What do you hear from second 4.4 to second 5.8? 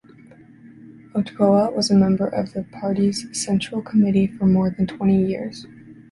more than twenty years.